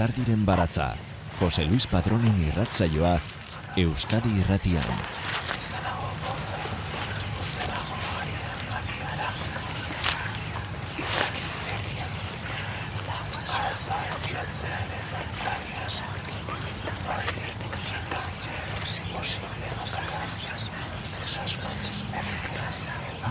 [0.00, 0.94] Lizardiren baratza,
[1.42, 3.18] Jose Luis Patronen irratzaioa,
[3.82, 4.80] Euskadi irratian.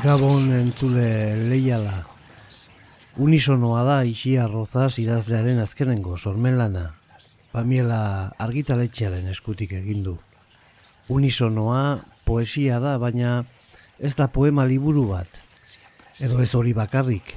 [0.05, 1.09] Gabon entzule
[1.49, 2.08] leiala.
[3.19, 6.85] Unisonoa da isia rozaz idazlearen azkenengo sormen lana.
[7.51, 7.97] Pamiela
[8.39, 10.13] argitaletxearen eskutik egindu.
[11.11, 11.81] Unisonoa
[12.23, 13.33] poesia da, baina
[13.99, 15.27] ez da poema liburu bat.
[16.23, 17.33] Edo ez hori bakarrik.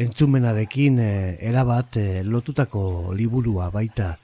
[0.00, 1.10] Entzumenarekin e,
[1.50, 4.14] erabat e, lotutako liburua baita.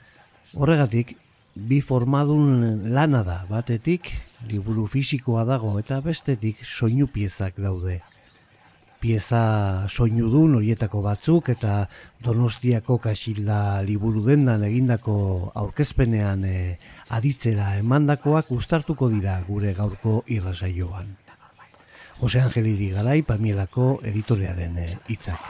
[0.56, 1.12] Horregatik,
[1.56, 4.14] bi formadun lana da batetik,
[4.48, 8.00] liburu fisikoa dago eta bestetik soinu piezak daude
[9.00, 11.88] pieza soinu du horietako batzuk eta
[12.22, 15.16] Donostiako kasilda liburu dendan egindako
[15.54, 16.76] aurkezpenean e,
[17.08, 21.16] aditzera emandakoak uztartuko dira gure gaurko irrasaioan.
[22.20, 25.40] Jose Angeliri Garai Pamielako editorearen eh, hitzak.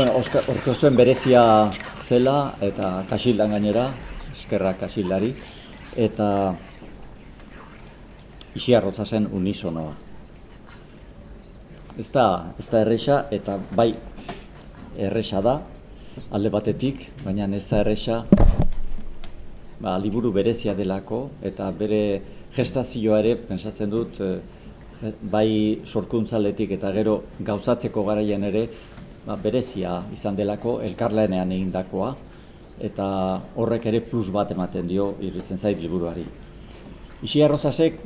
[0.00, 1.40] Bueno, orko zuen berezia
[2.00, 3.82] zela eta kasildan gainera,
[4.32, 5.34] eskerrak kasildari,
[5.92, 6.28] eta
[8.56, 8.72] isi
[9.04, 9.92] zen unisonoa.
[11.98, 13.92] Ez da, ez da erresa eta bai
[14.96, 15.60] erresa da,
[16.30, 18.24] alde batetik, baina ez da erresa
[19.80, 22.22] ba, liburu berezia delako eta bere
[22.56, 28.66] gestazioa ere, pensatzen dut, eh, bai sorkuntzaletik eta gero gauzatzeko garaian ere
[29.26, 32.14] ba, berezia izan delako elkarlanean egindakoa
[32.80, 33.06] eta
[33.60, 36.24] horrek ere plus bat ematen dio iruditzen zait liburuari.
[37.22, 38.00] Isi Arrozasek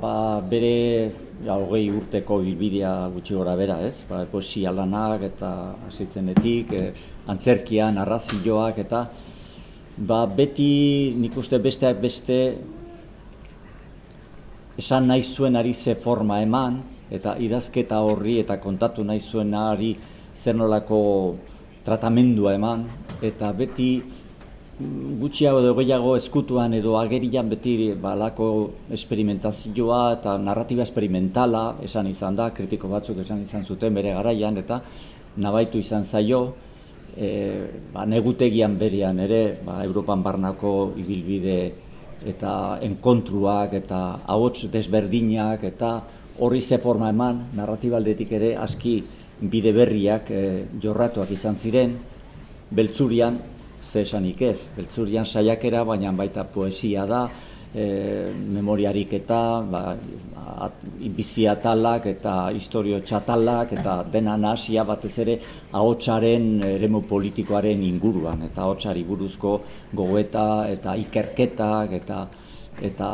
[0.00, 1.10] ba, bere
[1.44, 4.04] ja, hogei urteko bilbidea gutxi gora bera, ez?
[4.08, 5.50] Ba, poesia lanak eta
[5.88, 6.92] hasitzenetik, e,
[7.30, 9.06] antzerkian, arrazioak eta
[9.96, 12.38] ba, beti nik uste besteak beste
[14.80, 16.78] esan nahi zuen ari ze forma eman
[17.10, 19.96] eta idazketa horri eta kontatu nahi zuen ari
[20.40, 21.00] zer nolako
[21.84, 22.86] tratamendua eman,
[23.22, 28.48] eta beti mm, gutxiago edo gehiago eskutuan edo agerian beti balako
[28.96, 34.80] esperimentazioa eta narratiba esperimentala esan izan da, kritiko batzuk esan izan zuten bere garaian, eta
[35.36, 36.42] nabaitu izan zaio,
[37.16, 37.28] e,
[37.92, 41.60] ba, negutegian berean ere, ba, Europan barnako ibilbide
[42.30, 45.94] eta enkontruak eta ahots desberdinak eta
[46.40, 49.02] horri ze forma eman, narratibaldetik ere aski
[49.40, 50.42] bide berriak e,
[50.82, 51.96] jorratuak izan ziren,
[52.70, 53.38] beltzurian,
[53.80, 57.24] ze esanik ez, beltzurian saiakera, baina baita poesia da,
[57.74, 59.82] e, memoriarik eta ba,
[61.16, 65.38] bizi atalak eta historio txatalak eta dena nahasia batez ere
[65.72, 68.42] ahotsaren eremu politikoaren inguruan.
[68.50, 69.60] Eta ahotsari buruzko
[69.94, 72.26] gogoeta eta ikerketak eta
[72.80, 73.10] eta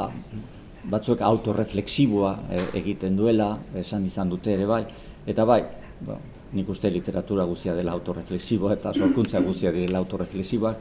[0.90, 4.84] batzuek autorreflexiboa e, egiten duela esan izan dute ere bai.
[5.26, 5.62] Eta bai
[6.00, 6.18] ba,
[6.52, 10.74] nik uste literatura guzia dela autorreflexiboa eta sorkuntza guzia dela autorreflexiboa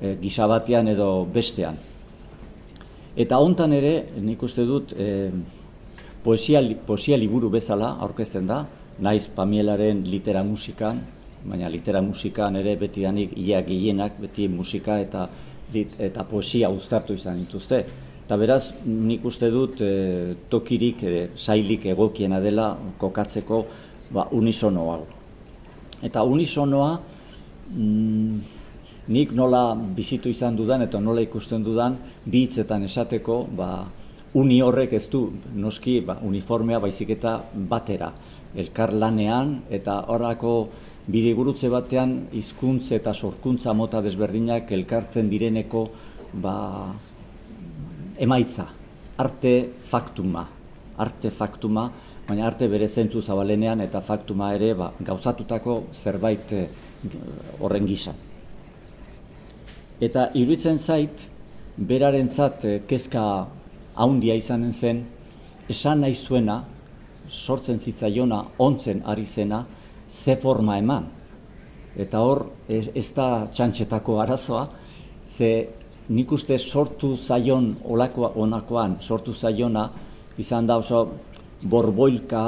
[0.00, 1.78] e, gisa batean edo bestean.
[3.16, 5.30] Eta hontan ere nik uste dut e,
[6.24, 8.64] poesia, poesia liburu bezala aurkezten da,
[8.98, 11.00] naiz Pamielaren litera musikan,
[11.44, 15.28] baina litera musikan ere beti danik ia gehienak, beti musika eta
[15.74, 17.80] eta poesia uztartu izan dituzte.
[18.24, 22.70] Eta beraz, nik uste dut e, tokirik, e, sailik egokiena dela
[23.00, 23.64] kokatzeko
[24.14, 25.02] ba, unisono hau.
[26.04, 26.90] Eta unisonoa
[27.74, 28.38] mm,
[29.08, 33.70] nik nola bizitu izan dudan eta nola ikusten dudan bi hitzetan esateko ba,
[34.34, 38.12] uni horrek ez du noski ba, uniformea baizik eta batera
[38.54, 40.54] elkar lanean eta horako
[41.06, 45.88] bide gurutze batean hizkuntz eta sorkuntza mota desberdinak elkartzen direneko
[46.32, 46.54] ba,
[48.18, 48.66] emaitza,
[49.18, 50.46] arte faktuma,
[50.96, 51.90] arte faktuma,
[52.28, 56.68] baina arte bere zentzu zabalenean eta faktuma ere ba, gauzatutako zerbait eh,
[57.60, 58.14] horren gisa.
[60.00, 61.26] Eta iruditzen zait,
[61.76, 63.24] beraren zat eh, kezka
[63.94, 65.04] haundia izanen zen,
[65.68, 66.62] esan nahi zuena,
[67.28, 69.64] sortzen zitzaiona, ontzen ari zena,
[70.08, 71.06] ze forma eman.
[71.96, 74.66] Eta hor, ez da txantxetako arazoa,
[75.28, 75.50] ze
[76.08, 79.88] nik uste sortu zaion olakoa onakoan, sortu zaiona,
[80.38, 81.06] izan da oso
[81.64, 82.44] borboilka,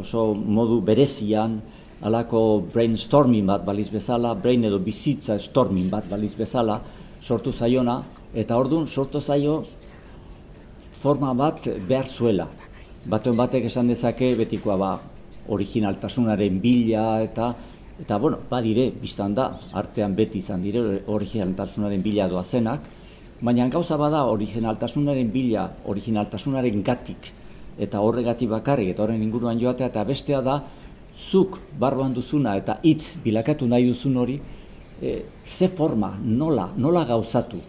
[0.00, 1.60] oso modu berezian,
[2.02, 6.80] alako brainstorming bat baliz bezala, brain edo bizitza storming bat baliz bezala,
[7.22, 8.02] sortu zaiona,
[8.34, 9.62] eta orduan sortu zaio
[11.00, 12.48] forma bat behar zuela.
[13.06, 14.92] Batuen batek esan dezake betikoa ba,
[15.48, 17.54] originaltasunaren bila eta
[18.00, 22.90] eta bueno, badire, biztan da, artean beti izan dire originaltasunaren bila doa zenak,
[23.40, 27.30] baina gauza bada originaltasunaren bila, originaltasunaren gatik,
[27.78, 30.60] eta horregatik bakarrik, eta horren inguruan joatea, eta bestea da,
[31.16, 34.40] zuk barruan duzuna eta hitz bilakatu nahi duzun hori,
[35.00, 37.60] e, ze forma, nola, nola gauzatu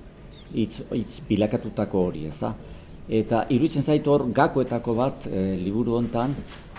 [0.54, 2.54] hitz, hitz bilakatutako hori, ez da?
[3.07, 6.36] Eta iruditzen zaitu hor gakoetako bat e, liburu hontan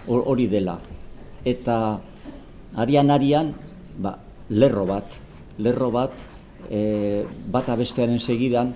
[0.09, 0.77] hori dela.
[1.45, 1.99] Eta
[2.77, 3.55] arian arian
[3.99, 4.19] ba,
[4.51, 5.17] lerro bat,
[5.59, 6.25] lerro bat
[6.69, 8.75] e, bat abestearen segidan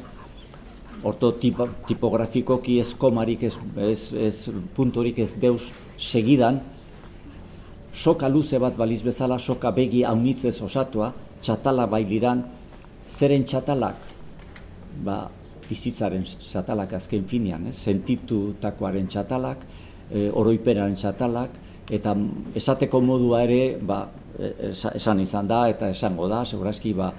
[1.04, 1.32] orto
[1.88, 4.36] tipografikoki ez komarik ez, ez, ez
[4.76, 6.60] puntorik ez deus segidan.
[7.92, 11.12] Soka luze bat baliz bezala soka begi haunitzez osatua
[11.42, 12.44] txatala bailiran.
[13.10, 14.08] Zeren txatalak?
[15.04, 15.18] Ba,
[15.68, 17.72] bizitzaren txatalak azken finean, eh?
[17.72, 19.66] sentitutakoaren txatalak,
[20.10, 21.56] e, oroiperaren txatalak,
[21.92, 22.14] eta
[22.58, 24.04] esateko modua ere ba,
[24.38, 27.10] e, esan izan da eta esango da, segurazki ba,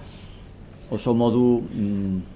[0.93, 2.32] oso modu mm,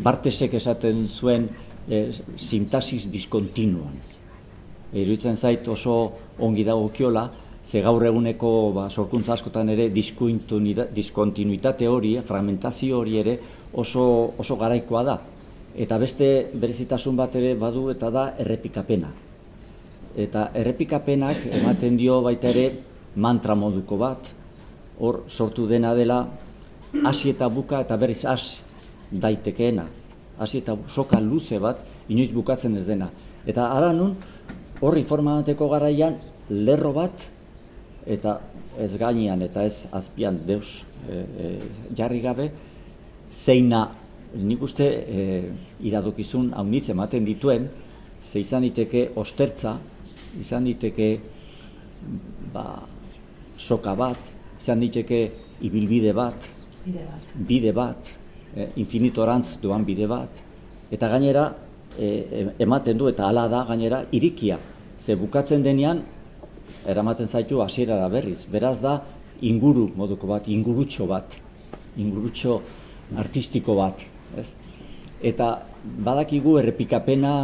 [0.00, 1.48] bartesek esaten zuen
[1.88, 3.96] e, sintasis diskontinuan.
[4.92, 7.30] Iruditzen zait oso ongi dago kiola,
[7.64, 13.38] ze gaur eguneko ba, sorkuntza askotan ere diskontinuitate hori, fragmentazio hori ere
[13.72, 15.18] oso, oso garaikoa da.
[15.72, 19.12] Eta beste berezitasun bat ere badu eta da errepikapena.
[20.16, 22.66] Eta errepikapenak ematen dio baita ere
[23.16, 24.28] mantra moduko bat,
[25.00, 26.26] hor sortu dena dela
[27.06, 28.71] hasi eta buka eta berriz hasi
[29.12, 29.86] daitekeena.
[30.38, 33.10] Hasi eta soka luze bat, inoiz bukatzen ez dena.
[33.46, 34.16] Eta ara nun,
[34.80, 36.16] horri formateko garaian,
[36.50, 37.26] lerro bat,
[38.06, 38.38] eta
[38.80, 41.52] ez gainean eta ez azpian deus e,
[41.94, 42.48] jarri gabe,
[43.28, 43.84] zeina
[44.34, 45.26] nik uste e,
[45.84, 47.68] iradokizun haunitz ematen dituen,
[48.26, 49.76] ze izan diteke ostertza,
[50.40, 51.12] izan diteke
[52.54, 52.82] ba,
[53.58, 55.22] soka bat, izan diteke
[55.62, 56.48] ibilbide bat,
[56.82, 58.12] bide bat, bide bat
[58.56, 60.42] e, infinitorantz duan bide bat,
[60.90, 61.46] eta gainera
[61.98, 64.58] e, ematen du eta hala da gainera irikia,
[65.00, 66.02] ze bukatzen denean
[66.86, 69.00] eramaten zaitu hasiera da berriz, beraz da
[69.42, 71.36] inguru moduko bat, ingurutxo bat,
[71.96, 72.60] ingurutxo
[73.18, 74.04] artistiko bat,
[74.38, 74.52] ez?
[75.22, 75.48] Eta
[75.82, 77.34] badakigu errepikapena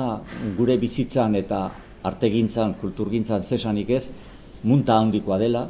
[0.56, 1.68] gure bizitzan eta
[2.08, 4.08] artegintzan, kulturgintzan zesanik ez,
[4.62, 5.66] munta handikoa dela.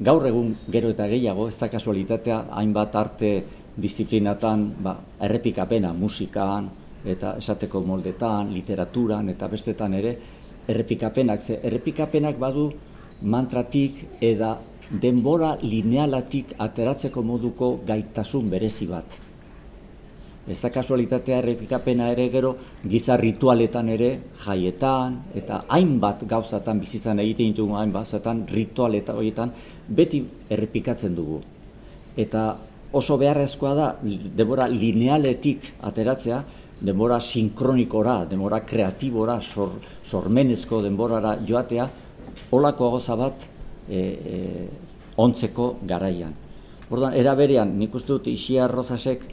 [0.00, 3.30] Gaur egun gero eta gehiago, ez da kasualitatea, hainbat arte
[3.76, 6.70] disiplinatan ba, errepikapena musikan
[7.04, 10.16] eta esateko moldetan, literaturan eta bestetan ere,
[10.66, 12.70] errepikapenak, ze errepikapenak badu
[13.22, 14.56] mantratik eda
[14.90, 19.22] denbora linealatik ateratzeko moduko gaitasun berezi bat.
[20.46, 22.52] Ez da kasualitatea errepikapena ere gero
[22.86, 24.10] giza ritualetan ere
[24.44, 29.50] jaietan eta hainbat gauzatan bizitzan egiten ditugu hainbat zatan ritualeta horietan
[29.88, 31.40] beti errepikatzen dugu.
[32.16, 32.44] Eta
[32.92, 36.42] oso beharrezkoa da denbora linealetik ateratzea,
[36.80, 41.88] denbora sinkronikora, denbora kreatibora, sor, sormenezko denborara joatea,
[42.52, 43.46] olako goza bat
[43.88, 44.68] e, e,
[45.16, 46.34] ontzeko garaian.
[46.90, 49.24] Orduan, era berean, nik uste dut Isia Rozasek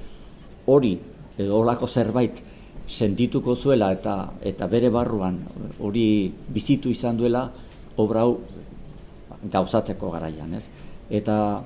[0.72, 0.96] hori,
[1.38, 2.42] edo olako zerbait,
[2.88, 5.38] sentituko zuela eta eta bere barruan
[5.80, 7.46] hori bizitu izan duela
[7.98, 8.40] obra hau
[9.52, 10.66] gauzatzeko garaian, ez?
[11.10, 11.64] Eta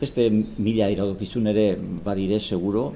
[0.00, 1.66] beste mila iradokizun ere
[2.04, 2.92] badire seguro,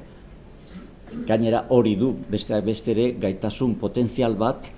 [1.27, 4.71] gainera hori du beste bestere gaitasun potentzial bat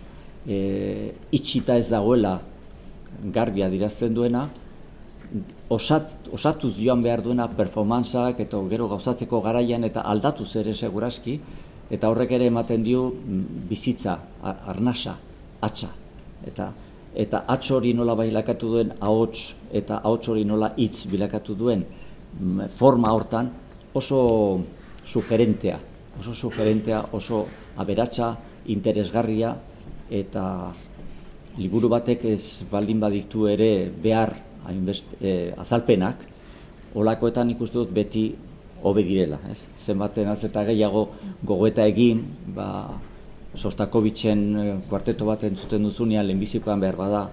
[0.47, 2.39] e, itxita ez dagoela
[3.35, 4.47] garbia dirazten duena,
[5.73, 11.39] osat, osatuz joan behar duena performantzak eta gero gauzatzeko garaian eta aldatu ere seguraski,
[11.91, 15.17] eta horrek ere ematen dio mm, bizitza, arnasa,
[15.61, 15.91] atxa.
[16.47, 16.73] Eta
[17.15, 21.85] eta atx hori nola bilakatu duen ahots eta ahots hori nola hitz bilakatu duen
[22.71, 23.51] forma hortan
[23.93, 24.61] oso
[25.05, 25.79] sugerentea,
[26.19, 27.47] oso sugerentea, oso
[27.77, 28.37] aberatsa,
[28.73, 29.53] interesgarria
[30.11, 30.45] eta
[31.59, 34.33] liburu batek ez baldin baditu ere behar
[34.65, 36.25] hainbest e, azalpenak,
[36.95, 38.27] olakoetan ikustu dut beti
[38.83, 39.65] hobe direla, ez?
[39.79, 41.09] Zenbaten az eta gehiago
[41.43, 42.23] gogoeta egin,
[42.55, 42.69] ba
[43.53, 47.27] Sostakovitzen eh, kuarteto bat entzuten duzunean lehenbizikoan behar bada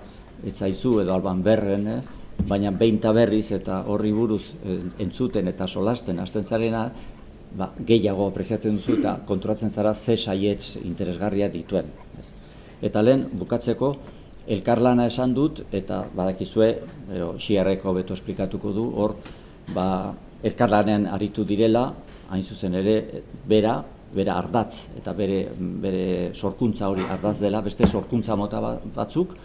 [0.44, 2.00] ez zaizu edo alban berren, eh?
[2.48, 6.92] Baina behin berriz eta horri buruz eh, entzuten eta solasten hasten zarena,
[7.58, 11.86] ba, gehiago apreziatzen duzu eta konturatzen zara ze saietz interesgarria dituen.
[12.82, 13.96] Eta lehen, bukatzeko,
[14.48, 16.70] elkarlana esan dut, eta badakizue,
[17.38, 19.16] xiarreko beto esplikatuko du, hor,
[19.74, 21.94] ba, elkarlanean aritu direla,
[22.30, 23.80] hain zuzen ere, bera,
[24.14, 29.36] bere ardatz eta bere, bere sorkuntza hori ardaz dela, beste sorkuntza mota ba, batzuk,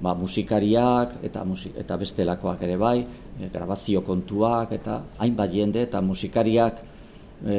[0.00, 2.98] ba, musikariak eta, musik, eta bestelakoak ere bai,
[3.38, 6.80] e, grabazio kontuak eta hainbat jende eta musikariak
[7.44, 7.56] e,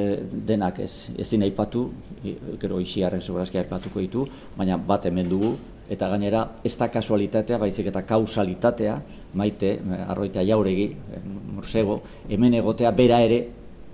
[0.49, 1.85] denak ez, ezin aipatu,
[2.23, 4.25] e, gero isiarren segurazki aipatuko ditu,
[4.57, 5.55] baina bat hemen dugu,
[5.91, 8.95] eta gainera ez da kasualitatea, baizik eta kausalitatea,
[9.37, 10.89] maite, arroita jauregi,
[11.55, 13.45] morsego, hemen egotea bera ere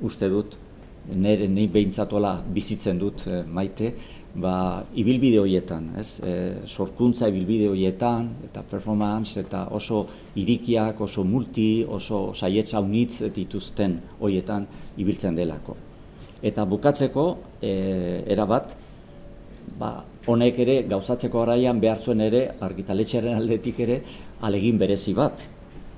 [0.02, 0.56] uste dut
[1.08, 3.24] nire ni behintzatola bizitzen dut
[3.54, 3.94] maite,
[4.38, 6.08] ba, ibilbide horietan, ez?
[6.22, 6.34] E,
[6.70, 10.04] sorkuntza ibilbide horietan, eta performance, eta oso
[10.38, 14.68] irikiak, oso multi, oso saietza unitz dituzten horietan
[15.02, 15.78] ibiltzen delako.
[16.46, 17.26] Eta bukatzeko,
[17.62, 17.72] e,
[18.30, 18.76] erabat,
[19.80, 19.92] ba,
[20.28, 24.02] honek ere, gauzatzeko garaian behar zuen ere, argitaletxearen aldetik ere,
[24.46, 25.42] alegin berezi bat.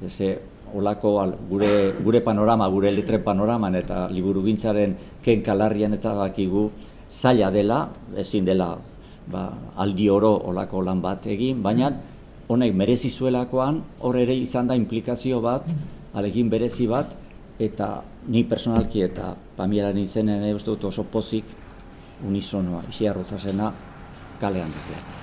[0.06, 0.38] Eze,
[0.80, 1.12] olako
[1.50, 1.72] gure,
[2.06, 4.94] gure panorama, gure letre panoraman eta liburu gintzaren
[5.26, 6.70] kenkalarrian eta dakigu
[7.10, 8.78] zaila dela, ezin dela
[9.28, 11.92] ba, aldi oro olako lan bat egin, baina
[12.50, 15.70] honek merezi zuelakoan hor ere izan da implikazio bat,
[16.14, 17.14] alegin berezi bat,
[17.60, 21.46] eta ni personalki eta pamiaren izenen uste dut oso pozik
[22.28, 23.74] unisonoa, isi arrozasena
[24.40, 25.19] kalean dut.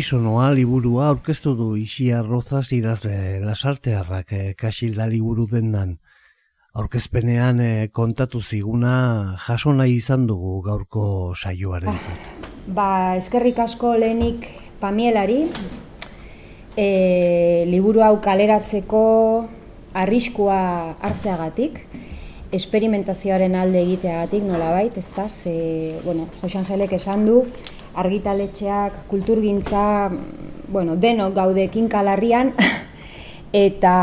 [0.00, 5.90] Unisonoa liburua aurkeztu du Isia Rozas idazle lasartearrak eh, kasilda liburu dendan.
[6.72, 8.94] Aurkezpenean eh, kontatu ziguna
[9.44, 11.02] jaso nahi izan dugu gaurko
[11.36, 12.46] saioaren zat.
[12.78, 12.86] Ba,
[13.18, 14.46] eskerrik asko lehenik
[14.80, 15.42] pamielari,
[16.80, 19.02] e, liburu hau kaleratzeko
[19.92, 20.62] arriskua
[20.96, 21.76] hartzeagatik,
[22.56, 27.44] esperimentazioaren alde egiteagatik nolabait, ez da, ze, bueno, Jose Angelek esan du,
[27.94, 30.10] argitaletxeak, kulturgintza,
[30.68, 32.52] bueno, denok gaudekin kalarrian,
[33.66, 33.96] eta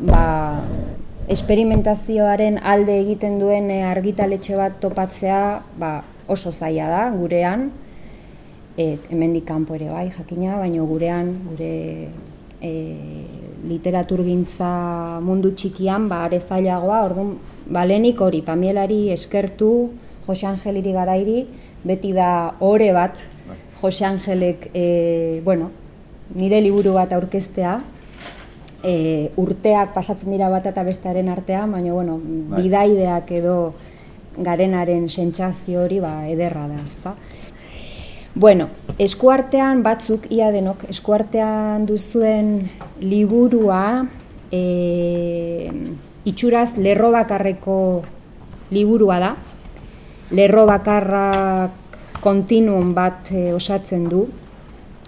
[0.00, 0.24] ba,
[1.30, 6.00] esperimentazioaren alde egiten duen eh, argitaletxe bat topatzea ba,
[6.30, 7.70] oso zaila da gurean,
[8.76, 11.72] e, hemendik kanpo ere bai, jakina, baina gurean, gure
[12.60, 12.72] e,
[13.70, 14.70] literaturgintza
[15.24, 17.34] mundu txikian, ba, are zailagoa, orduan,
[17.68, 19.90] balenik hori, pamielari eskertu,
[20.26, 21.40] Jose Angeliri garairi,
[21.84, 23.22] beti da ore bat.
[23.80, 25.70] Jose Angelek e, bueno,
[26.36, 27.78] nire liburu bat aurkeztea
[28.82, 32.62] e, urteak pasatzen dira bat eta bestearen artean, baina bueno, bai.
[32.62, 33.56] bidaideak edo
[34.36, 37.14] garenaren sentsazio hori ba, ederra da, ezta?
[38.34, 38.68] Bueno,
[38.98, 42.70] eskuartean batzuk, ia denok, eskuartean duzuen
[43.02, 44.06] liburua
[44.54, 45.70] e,
[46.30, 47.76] itxuraz lerro bakarreko
[48.70, 49.32] liburua da,
[50.30, 54.26] lerro bakarrak kontinuum bat e, osatzen du.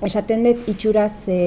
[0.02, 1.38] Esaten dut itxuraz e,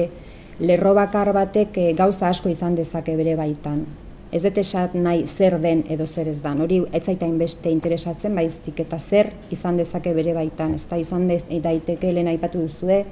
[0.64, 3.84] lerro bakar batek e, gauza asko izan dezake bere baitan.
[4.32, 6.60] Ez dut esat nahi zer den edo zer ez dan.
[6.60, 10.74] Hori ez zaitain beste interesatzen baizik eta zer izan dezake bere baitan.
[10.74, 13.04] Ez da izan dez, daiteke lehen aipatu duzue,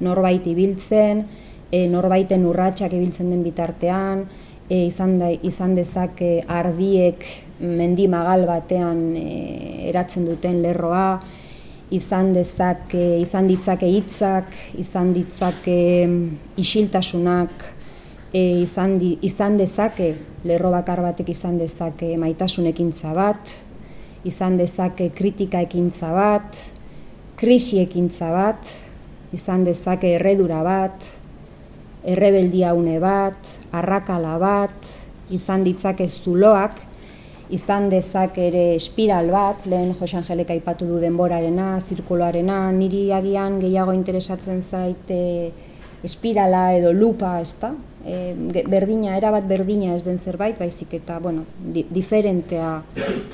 [0.00, 1.24] norbait ibiltzen,
[1.70, 4.26] e, norbaiten urratsak ibiltzen den bitartean,
[4.68, 7.24] e, izan, da, izan dezake ardiek
[7.60, 11.20] mendi magal batean e, eratzen duten lerroa,
[11.90, 15.78] izan dezake, izan ditzake hitzak, izan ditzake
[16.60, 17.64] isiltasunak,
[18.32, 20.12] e, izan, di, izan dezake
[20.46, 23.50] lerro bakar batek izan dezake maitasun ekintza bat,
[24.24, 26.60] izan dezake kritika ekintza bat,
[27.40, 28.76] krisi ekintza bat,
[29.34, 31.06] izan dezake erredura bat,
[32.06, 34.94] errebeldia une bat, arrakala bat,
[35.30, 36.78] izan ditzake zuloak,
[37.50, 43.94] izan dezak ere espiral bat, lehen Jose Angelek aipatu du denborarena, zirkuloarena, niri agian gehiago
[43.96, 45.20] interesatzen zaite
[46.06, 47.72] espirala edo lupa, ezta?
[48.06, 48.32] E,
[48.64, 52.70] berdina, erabat berdina ez den zerbait, baizik eta, bueno, di, diferentea,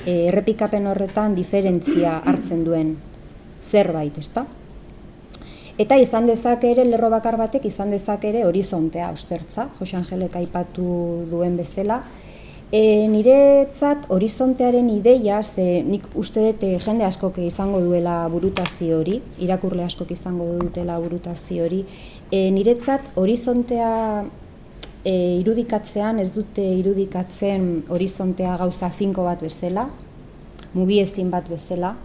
[0.03, 2.95] e, errepikapen horretan diferentzia hartzen duen
[3.63, 4.43] zerbait, ezta?
[5.77, 10.87] Eta izan dezak ere, lerro bakar batek, izan dezak ere horizontea ustertza, Jose Angelek aipatu
[11.29, 12.01] duen bezala,
[12.67, 19.21] E, niretzat horizontearen ideia, ze nik uste dut eh, jende askok izango duela burutazio hori,
[19.39, 21.85] irakurle askok izango dutela burutazio hori,
[22.27, 23.93] e, niretzat horizontea
[25.05, 29.87] e, irudikatzean, ez dute irudikatzen horizontea gauza finko bat bezala,
[30.75, 31.95] mugiezin bat bezala,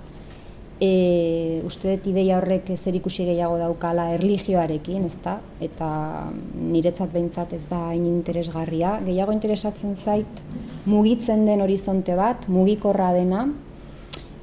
[0.83, 5.37] e, uste dut ideia horrek zer ikusi gehiago daukala erligioarekin, ez da?
[5.63, 5.89] Eta
[6.59, 8.97] niretzat behintzat ez da hain interesgarria.
[9.07, 10.43] Gehiago interesatzen zait
[10.91, 13.47] mugitzen den horizonte bat, mugikorra dena,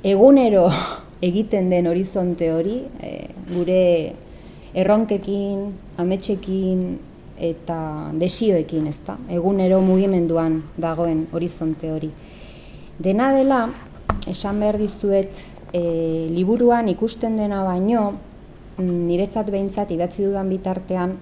[0.03, 0.69] egunero
[1.29, 3.13] egiten den horizonte hori, e,
[3.51, 3.84] gure
[4.79, 5.67] erronkekin,
[6.00, 6.88] ametxekin
[7.50, 7.79] eta
[8.19, 9.17] desioekin, ez da?
[9.31, 12.12] Egunero mugimenduan dagoen horizonte hori.
[13.00, 13.65] Dena dela,
[14.27, 18.13] esan behar dizuet, e, liburuan ikusten dena baino,
[18.77, 21.17] mm, niretzat behintzat idatzi dudan bitartean,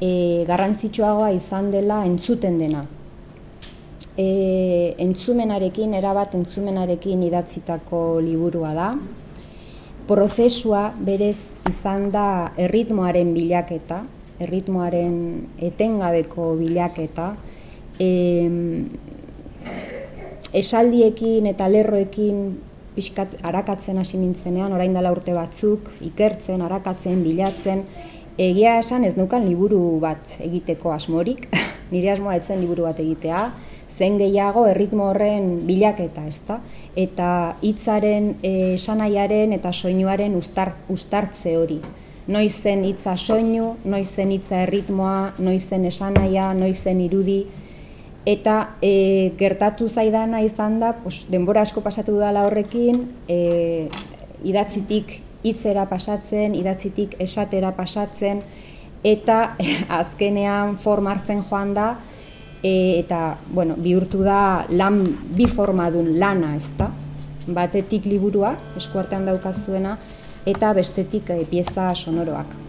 [0.00, 2.84] e, garrantzitsuagoa izan dela entzuten dena.
[4.16, 8.88] E, entzumenarekin, erabat entzumenarekin idatzitako liburua da.
[10.06, 11.38] Prozesua berez
[11.70, 14.02] izan da erritmoaren bilaketa,
[14.42, 15.16] erritmoaren
[15.70, 17.32] etengabeko bilaketa,
[18.02, 18.10] e,
[20.52, 22.42] esaldiekin eta lerroekin
[22.96, 27.84] pixkat arakatzen hasi nintzenean, orain dela urte batzuk, ikertzen, arakatzen, bilatzen,
[28.40, 31.48] egia esan ez nukan liburu bat egiteko asmorik,
[31.92, 33.46] nire asmoa etzen liburu bat egitea,
[33.92, 36.60] zen gehiago erritmo horren bilaketa, ezta?
[36.96, 41.80] Eta hitzaren esanaiaren eta soinuaren ustar, ustartze hori.
[42.32, 47.40] Noiz zen hitza soinu, noiz zen hitza erritmoa, noiz zen esanaia, noiz zen irudi,
[48.26, 53.88] Eta e, gertatu zaidana izan da, pues, denbora asko pasatu dela horrekin, e,
[54.46, 58.44] idatzitik hitzera pasatzen, idatzitik esatera pasatzen,
[59.02, 59.56] eta
[60.00, 61.88] azkenean forma hartzen joan da,
[62.62, 65.02] e, eta bueno, bihurtu da lan
[65.34, 66.92] bi formadun lana, ez da?
[67.42, 69.98] Batetik liburua, eskuartean daukazuena,
[70.46, 72.61] eta bestetik e, pieza sonoroak.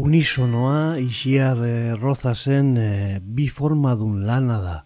[0.00, 4.76] Unisonoa isiar e, rozazen e, bi formadun lana da.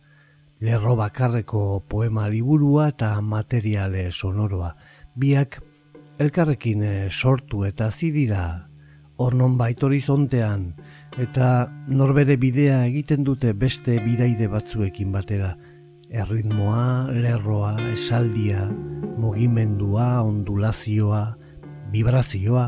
[0.58, 4.72] Lerro bakarreko poema liburua eta materiale sonoroa.
[5.14, 5.60] Biak
[6.18, 8.66] elkarrekin e, sortu eta zidira
[9.22, 10.72] ornon bait horizontean
[11.22, 11.50] eta
[11.86, 15.52] norbere bidea egiten dute beste bidaide batzuekin batera.
[16.10, 18.66] Erritmoa, lerroa, esaldia,
[19.18, 21.22] mugimendua, ondulazioa,
[21.94, 22.66] vibrazioa,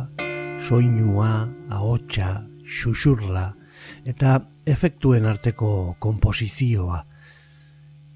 [0.61, 3.55] soinua, ahotsa, xuxurla
[4.05, 7.05] eta efektuen arteko konposizioa.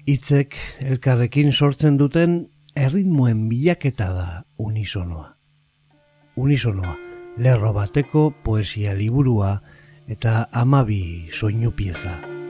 [0.07, 2.41] Hitzek elkarrekin sortzen duten
[2.75, 4.27] erritmoen bilaketa da
[4.57, 5.29] unisonoa.
[6.35, 6.95] Unisonoa,
[7.37, 9.59] lerro bateko poesia liburua
[10.07, 12.40] eta amabi soinu pieza.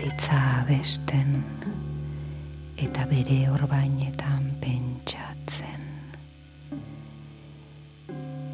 [0.00, 1.34] bizitza abesten
[2.80, 5.84] eta bere orbainetan pentsatzen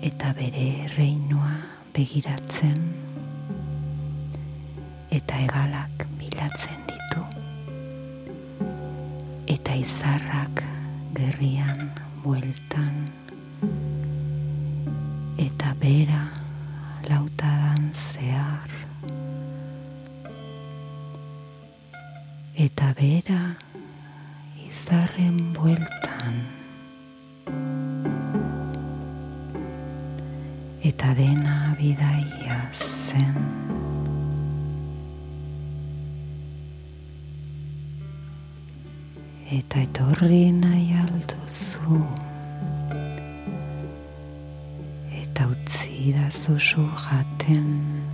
[0.08, 1.54] eta bere reinua
[1.94, 2.45] begiratzen.
[22.56, 23.52] eta behera
[24.64, 26.38] izarren bueltan.
[30.80, 33.36] Eta dena bidaia zen.
[39.52, 42.00] Eta etorri nahi alduzu
[45.20, 46.30] eta utzi da
[47.04, 48.05] jaten.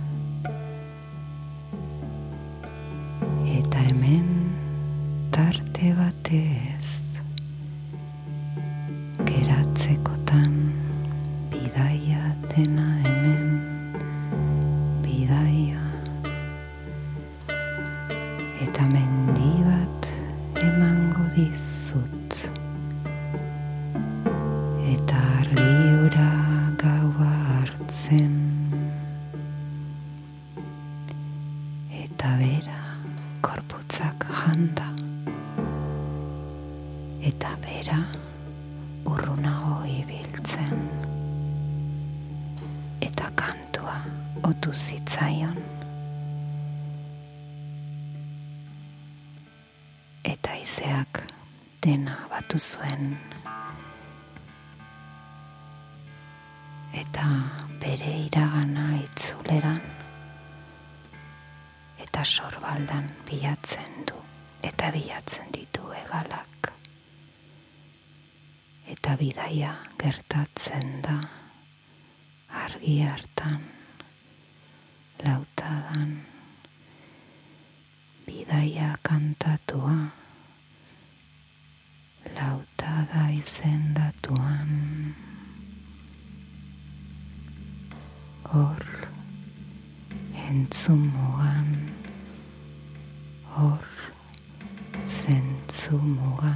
[95.97, 96.52] 부모가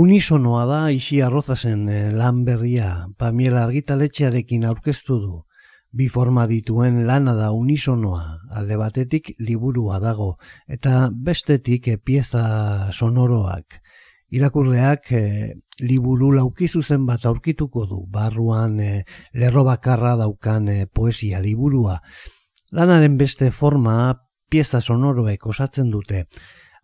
[0.00, 5.40] Unisonoa da isi arrozazen eh, lan berria, Pamiela argitaletxearekin aurkeztu du.
[5.92, 8.22] Bi forma dituen lana da unisonoa,
[8.56, 10.30] alde batetik liburua dago,
[10.76, 12.44] eta bestetik e, pieza
[12.96, 13.76] sonoroak.
[14.38, 15.22] Irakurleak e,
[15.84, 18.90] liburu laukizu zen bat aurkituko du, barruan e,
[19.34, 21.98] lerro bakarra daukan poesia liburua.
[22.72, 23.98] Lanaren beste forma
[24.48, 26.24] pieza sonoroek osatzen dute,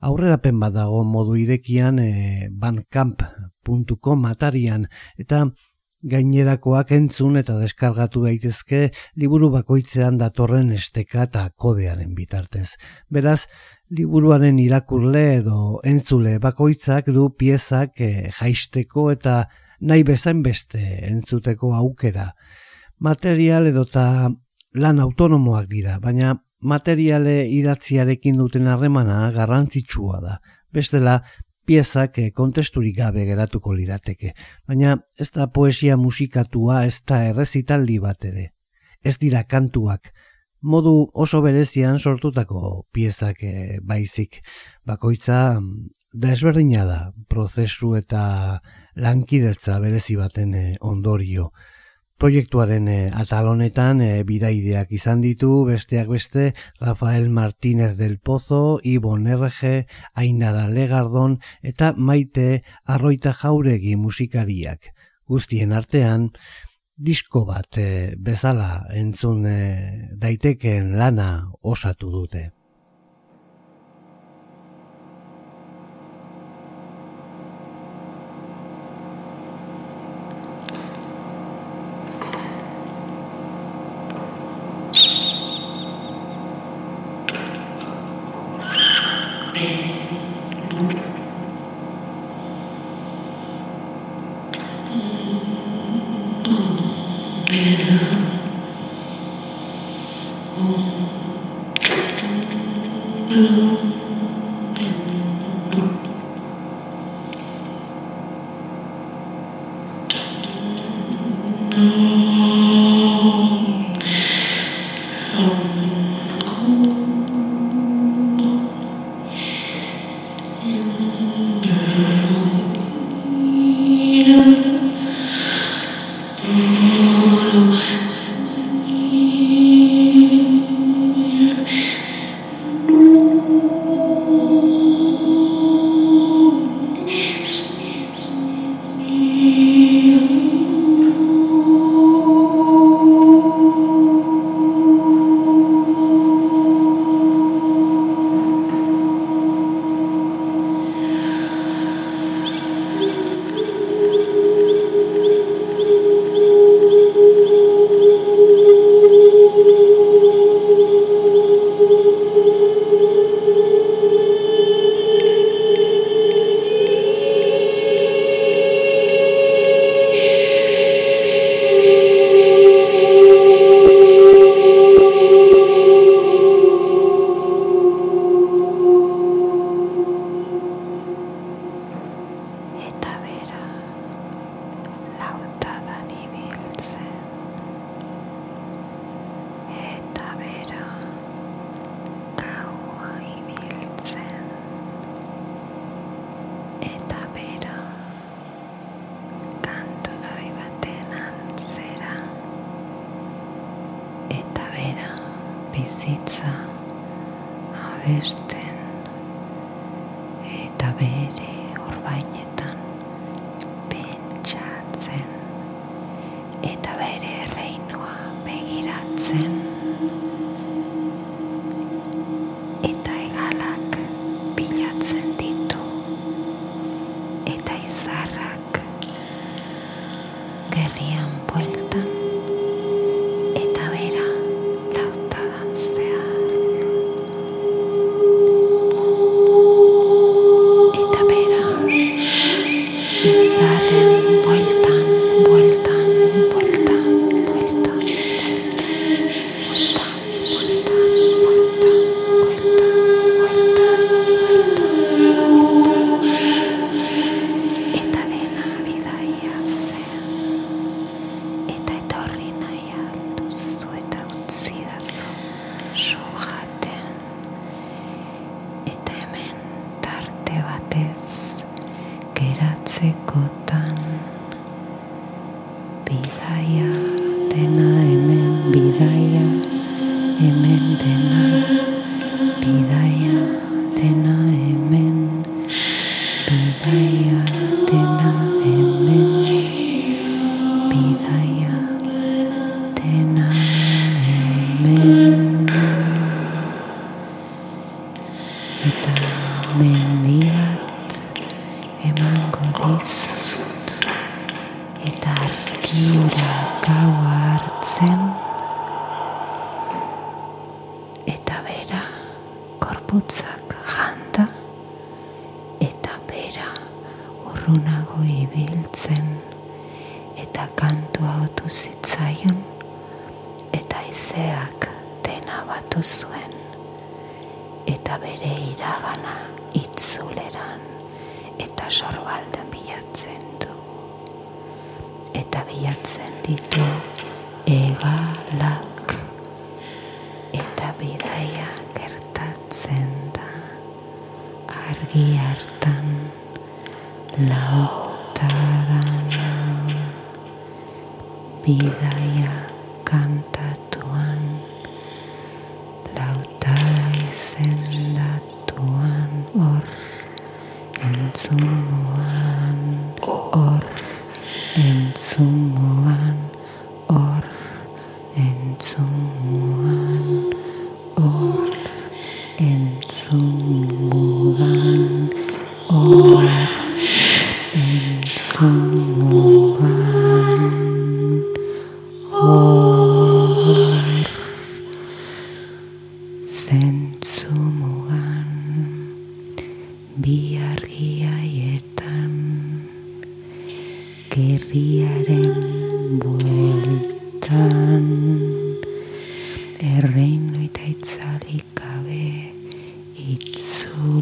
[0.07, 4.87] aurrerapen bat dago modu irekian e, bandcamp.com atarian
[5.19, 5.47] eta
[6.07, 12.77] gainerakoak entzun eta deskargatu daitezke liburu bakoitzean datorren esteka eta kodearen bitartez.
[13.11, 13.47] Beraz,
[13.91, 19.45] liburuaren irakurle edo entzule bakoitzak du piezak e, jaisteko eta
[19.81, 22.33] nahi bezain beste entzuteko aukera.
[22.99, 24.31] Material edota
[24.77, 30.39] lan autonomoak dira, baina materiale idatziarekin duten harremana garrantzitsua da.
[30.75, 31.21] Bestela,
[31.67, 34.33] piezak eh, kontesturik gabe geratuko lirateke,
[34.69, 38.51] baina ez da poesia musikatua ez da errezitaldi bat ere.
[39.03, 40.13] Ez dira kantuak,
[40.63, 44.41] modu oso berezian sortutako piezak eh, baizik.
[44.87, 48.61] Bakoitza, mm, da ezberdina da, prozesu eta
[48.97, 51.51] lankidetza berezi baten eh, ondorio.
[52.17, 59.27] Proiektuaren e, atal honetan e, bidaideak izan ditu besteak beste Rafael Martínez del Pozo, Ibon
[59.27, 64.95] Erge, Ainara Legardon eta Maite Arroita Jauregi musikariak.
[65.29, 66.31] Guztien artean,
[66.97, 69.59] disko bat e, bezala entzun e,
[70.17, 72.49] daiteken lana osatu dute.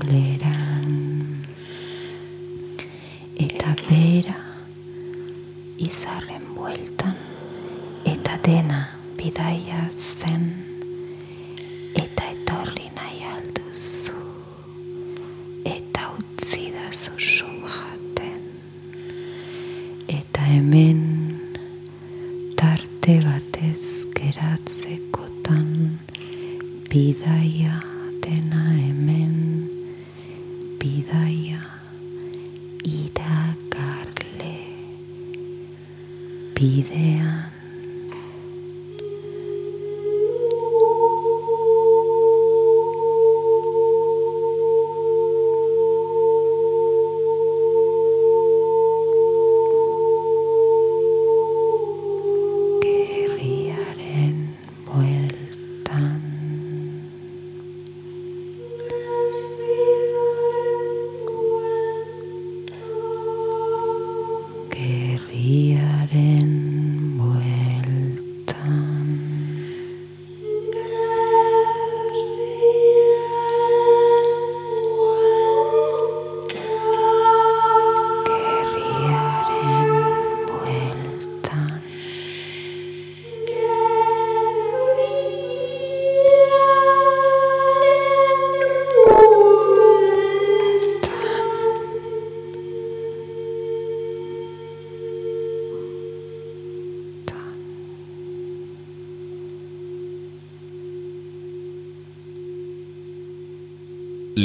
[0.02, 0.34] lẻ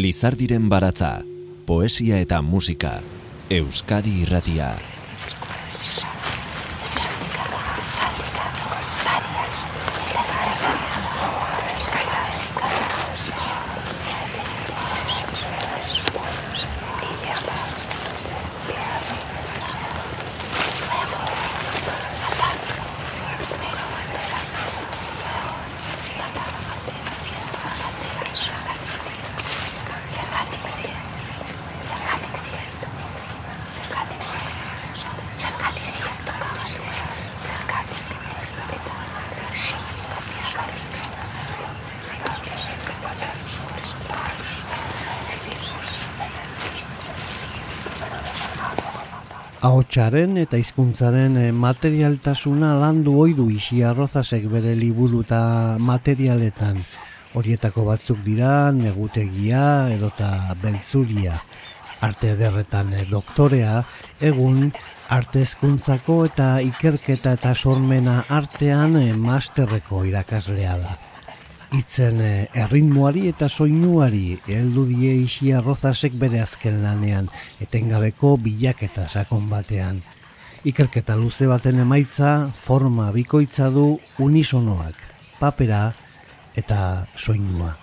[0.09, 1.09] Lizardiren baratza,
[1.69, 2.95] poesia eta musika,
[3.53, 4.71] Euskadi irratia.
[49.59, 55.39] Ahotsaren eta hizkuntzaren eh, materialtasuna landu ohi du isi arrozasek bere liburu eta
[55.83, 56.79] materialetan.
[57.35, 61.35] Horietako batzuk dira, negutegia edota beltzuria.
[62.07, 63.83] Arte derretan eh, doktorea,
[64.31, 64.71] egun
[65.09, 71.08] arte eta ikerketa eta sormena artean eh, masterreko irakaslea da.
[71.69, 77.27] Itzen eh, erritmoari eta soinuari heldu die isia rozasek bere azken lanean,
[77.61, 79.99] etengabeko bilaketa sakon batean.
[80.65, 84.97] Ikerketa luze baten emaitza forma bikoitza du unisonoak,
[85.37, 85.83] papera
[86.57, 87.75] eta soinua.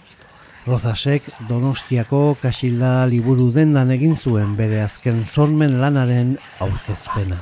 [0.66, 7.38] Rozasek Donostiako kasilda liburu dendan egin zuen bere azken sormen lanaren aurkezpena.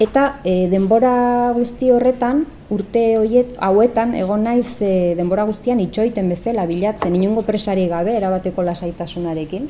[0.00, 6.64] Eta e, denbora guzti horretan, urte hoiet, hauetan, egon naiz e, denbora guztian itxoiten bezala
[6.64, 9.66] bilatzen, inungo presari gabe, erabateko lasaitasunarekin.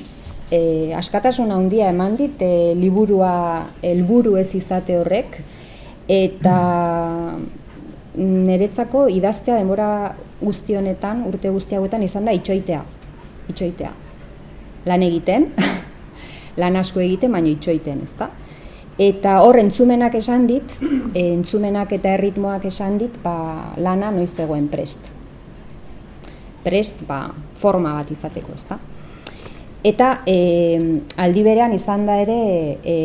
[0.54, 0.60] E,
[0.94, 3.32] askatasuna handia eman dit, e, liburua
[3.82, 5.40] helburu ez izate horrek,
[6.06, 6.54] eta
[8.14, 9.88] niretzako idaztea denbora
[10.38, 12.84] guzti honetan, urte guzti hauetan izan da itxoitea.
[13.50, 13.90] Itxoitea.
[14.86, 15.50] Lan egiten,
[16.62, 18.30] lan asko egiten, baina itxoiten, ezta?
[19.00, 20.76] Eta hor entzumenak esan dit,
[21.14, 25.08] e, entzumenak eta erritmoak esan dit, ba, lana noiz zegoen prest.
[26.60, 27.22] Prest, ba,
[27.56, 28.76] forma bat izateko, ezta?
[29.80, 30.36] Eta e,
[31.16, 32.36] aldi berean izan da ere
[32.84, 32.96] e,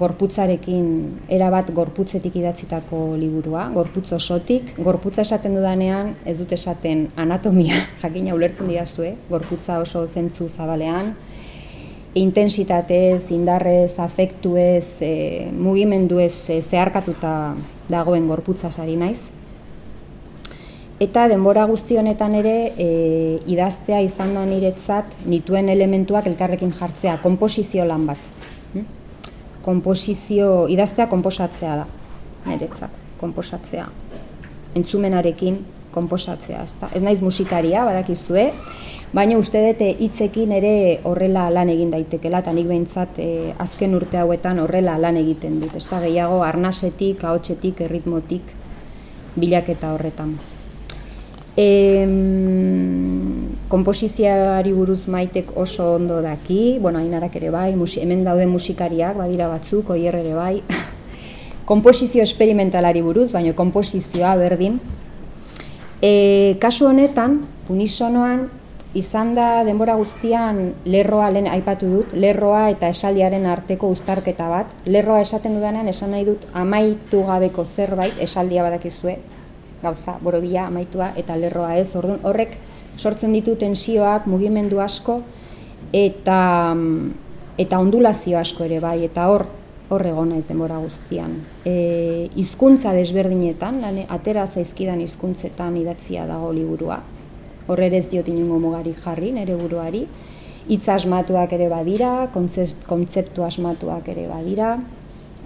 [0.00, 0.86] gorputzarekin,
[1.36, 8.72] erabat gorputzetik idatzitako liburua, gorputz osotik, gorputza esaten dudanean ez dut esaten anatomia, jakina ulertzen
[8.72, 11.12] diazue, gorputza oso zentzu zabalean,
[12.14, 17.54] intensitatez, indarrez, afektuez, e, mugimenduez e, zeharkatuta
[17.90, 19.30] dagoen gorputza sari naiz.
[21.02, 22.88] Eta denbora guzti honetan ere e,
[23.50, 28.30] idaztea izan da niretzat nituen elementuak elkarrekin jartzea, komposizio lan bat.
[28.74, 28.86] Hm?
[29.66, 31.88] Komposizio, idaztea komposatzea da,
[32.46, 33.88] niretzat, komposatzea.
[34.78, 35.58] Entzumenarekin,
[35.94, 36.90] konposatzea, ezta?
[36.94, 38.48] Ez naiz musikaria, badakizue,
[39.14, 40.74] baina uste dute hitzekin ere
[41.06, 43.28] horrela lan egin daitekela, eta nik behintzat e,
[43.62, 48.50] azken urte hauetan horrela lan egiten dut, ezta gehiago arnasetik, ahotsetik, erritmotik,
[49.38, 50.34] bilaketa horretan.
[51.54, 51.68] E,
[53.70, 59.46] komposizioari buruz maitek oso ondo daki, bueno, hainarak ere bai, musi, hemen daude musikariak, badira
[59.52, 60.58] batzuk, oier ere bai,
[61.70, 64.82] komposizio esperimentalari buruz, baina komposizioa berdin.
[66.02, 68.48] E, kasu honetan, unisonoan,
[68.94, 74.70] izan da denbora guztian lerroa lehen aipatu dut, lerroa eta esaldiaren arteko uztarketa bat.
[74.86, 79.16] Lerroa esaten dudanean esan nahi dut amaitu gabeko zerbait, esaldia badakizue,
[79.82, 81.90] gauza, borobia amaitua eta lerroa ez.
[81.96, 82.56] Orduan, horrek
[82.96, 85.20] sortzen ditu tensioak, mugimendu asko
[85.92, 86.38] eta
[87.58, 89.46] eta ondulazio asko ere bai eta hor
[89.94, 91.36] hor egona ez denbora guztian.
[91.66, 97.02] E, hizkuntza desberdinetan, lane, atera zaizkidan hizkuntzetan idatzia dago liburua.
[97.66, 100.04] Hor ere ez diot inungo mugari jarri nere buruari.
[100.68, 104.78] Hitz asmatuak ere badira, kontzeptu asmatuak ere badira,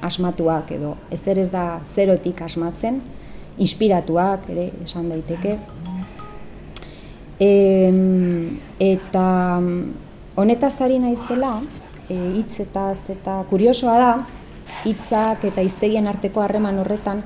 [0.03, 3.01] asmatuak edo ez ez da zerotik asmatzen,
[3.59, 5.57] inspiratuak ere esan daiteke.
[7.39, 7.51] E,
[8.79, 9.27] eta
[10.39, 11.57] honetaz ari naizela,
[12.11, 12.19] e,
[13.15, 14.13] eta kuriosoa da,
[14.87, 17.23] hitzak eta hiztegien arteko harreman horretan,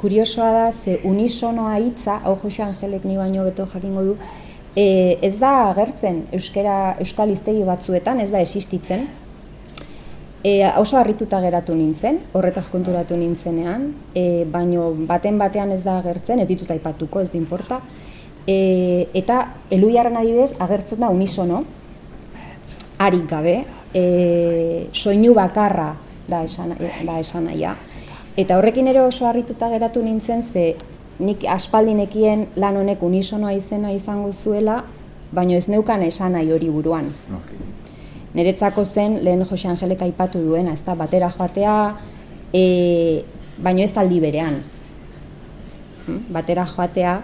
[0.00, 4.16] kuriosoa da, ze unisonoa hitza, hau Jose Angelek ni baino beto jakingo du,
[4.76, 9.06] e, ez da agertzen euskera, euskal hiztegi batzuetan, ez da existitzen,
[10.44, 16.42] E, oso harrituta geratu nintzen, horretaz konturatu nintzenean, e, baino baten batean ez da agertzen,
[16.42, 17.78] ez ditut aipatuko, ez du importa.
[18.44, 19.38] E, eta
[19.72, 21.62] eluiaren adibidez agertzen da unisono,
[23.00, 23.56] harik gabe,
[23.96, 24.04] e,
[24.92, 25.94] soinu bakarra
[26.28, 27.48] da esan, da esan
[28.36, 30.74] Eta horrekin ere oso harrituta geratu nintzen, ze
[31.22, 34.82] nik aspaldinekien lan honek unisonoa izena izango zuela,
[35.34, 37.12] baino ez neukan esan nahi hori buruan.
[38.34, 41.76] Neretzako zen, lehen Jose Angelek aipatu duena, ez da, batera joatea,
[42.52, 43.22] e,
[43.62, 44.58] baino ez aldi berean.
[46.06, 46.18] Hm?
[46.34, 47.14] Batera joatea,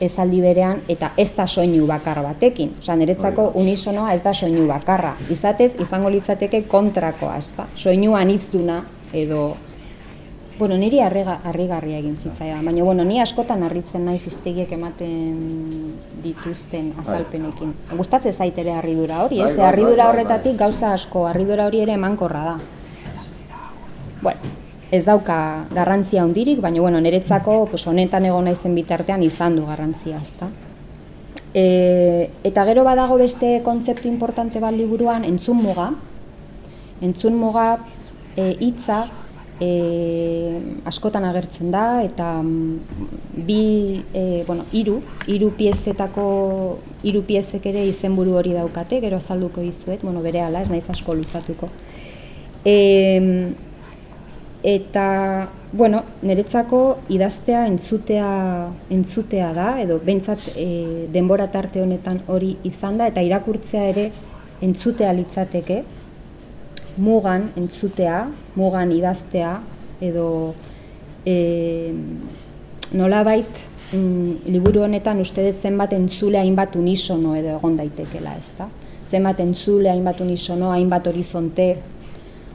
[0.00, 2.76] ez aldi berean, eta ez da soinu bakar batekin.
[2.82, 5.14] Osa, niretzako unisonoa ez da soinu bakarra.
[5.32, 7.68] Izatez, izango litzateke kontrakoa, ez da.
[7.76, 8.82] Soinu anizduna,
[9.16, 9.69] edo...
[10.60, 15.68] Bueno, niri harrigarria egin zitzaia, baina bueno, ni askotan harritzen naiz iztegiek ematen
[16.20, 17.04] dituzten bai.
[17.04, 17.70] azalpenekin.
[17.96, 19.46] Gustatzen zait ere harridura hori, ez?
[19.46, 22.52] Bai, bai, harridura horretatik gauza asko, harridura hori ere emankorra da.
[24.20, 24.50] Bueno,
[24.90, 25.38] ez dauka
[25.72, 30.50] garrantzia hondirik, baina bueno, niretzako pues, honetan egon naizen bitartean izan du garrantzia, ezta.
[31.54, 31.64] E,
[32.44, 35.88] eta gero badago beste kontzeptu importante bat liburuan entzun muga.
[37.00, 37.66] Entzun muga
[38.36, 39.19] e, hitza e,
[39.60, 42.78] askotan agertzen da eta mm,
[43.46, 46.24] bi e, bueno, hiru, hiru piezetako
[47.04, 51.68] hiru piezek ere izenburu hori daukate, gero azalduko dizuet, bueno, berehala, ez naiz asko luzatuko.
[52.64, 53.52] Eh,
[54.62, 58.30] eta bueno, niretzako idaztea entzutea
[58.90, 64.10] entzutea da edo behintzat e, denbora tarte honetan hori izan da eta irakurtzea ere
[64.60, 65.82] entzutea litzateke
[66.98, 68.24] mugan entzutea,
[68.56, 69.60] mugan idaztea
[70.00, 70.54] edo
[71.26, 71.92] e,
[72.92, 78.68] nolabait mm, liburu honetan uste dut zenbat entzule hainbat unisono edo egon daitekela, ezta?
[79.10, 81.74] Zenbat entzule hainbat unisono, hainbat horizonte,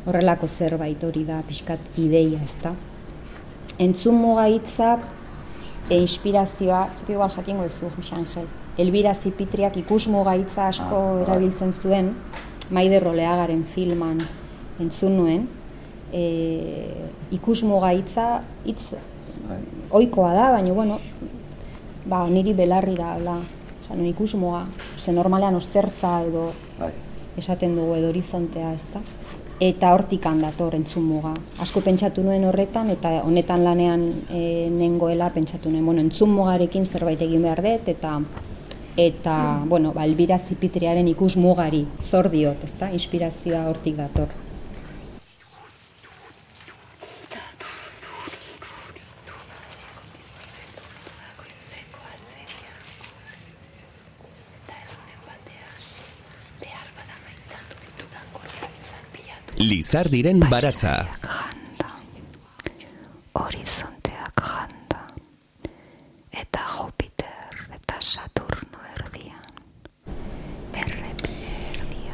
[0.06, 2.74] horrelako zerbait hori da pixkat ideia, ezta.
[3.82, 4.96] Entzun muga hitza
[5.90, 8.48] e inspirazioa, zuk igual jakingo duzu, Jose Angel.
[8.78, 11.24] Elbira Zipitriak ikus muga hitza asko ah, bai.
[11.26, 12.14] erabiltzen zuen,
[12.72, 14.22] maide roleagaren filman
[14.80, 15.48] entzun nuen,
[16.14, 16.24] e,
[17.36, 18.96] ikus muga hitza, hitz
[19.92, 21.00] oikoa da, baina bueno,
[22.06, 23.40] ba, niri belarri da, la,
[23.86, 24.64] Osa, ikus muga,
[24.98, 26.48] ze normalean ostertza edo
[26.80, 26.90] bai.
[27.38, 29.02] esaten dugu edo horizontea, ez da
[29.60, 31.32] eta hortik handator entzun muga.
[31.64, 35.86] Asko pentsatu nuen horretan eta honetan lanean e, nengoela pentsatu nuen.
[35.86, 38.18] Bueno, entzun mugarekin zerbait egin behar dut eta
[38.98, 42.92] eta bueno, ba, Elbira Zipitriaren ikus mugari zor diot, ezta?
[42.92, 44.32] Inspirazioa hortik dator.
[59.66, 61.25] Lizardiren baratza.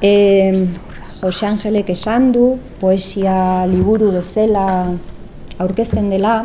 [0.02, 0.50] Eh,
[1.22, 4.66] Jose Angelek esan du, poesia liburu bezala
[5.62, 6.40] aurkezten dela,